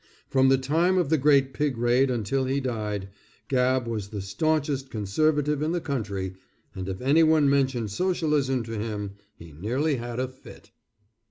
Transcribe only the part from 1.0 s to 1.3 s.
the